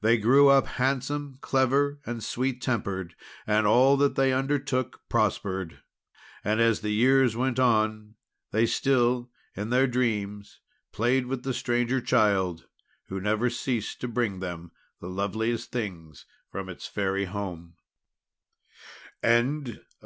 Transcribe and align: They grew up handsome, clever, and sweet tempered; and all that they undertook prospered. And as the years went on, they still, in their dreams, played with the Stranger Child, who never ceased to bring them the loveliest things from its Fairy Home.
They 0.00 0.16
grew 0.16 0.48
up 0.48 0.66
handsome, 0.66 1.36
clever, 1.42 2.00
and 2.06 2.24
sweet 2.24 2.62
tempered; 2.62 3.14
and 3.46 3.66
all 3.66 3.98
that 3.98 4.14
they 4.14 4.32
undertook 4.32 5.02
prospered. 5.10 5.80
And 6.42 6.58
as 6.58 6.80
the 6.80 6.88
years 6.92 7.36
went 7.36 7.58
on, 7.58 8.14
they 8.50 8.64
still, 8.64 9.28
in 9.54 9.68
their 9.68 9.86
dreams, 9.86 10.60
played 10.90 11.26
with 11.26 11.42
the 11.42 11.52
Stranger 11.52 12.00
Child, 12.00 12.66
who 13.08 13.20
never 13.20 13.50
ceased 13.50 14.00
to 14.00 14.08
bring 14.08 14.40
them 14.40 14.72
the 15.02 15.10
loveliest 15.10 15.70
things 15.70 16.24
from 16.50 16.70
its 16.70 16.86
Fairy 16.86 17.26
Home. 17.26 17.74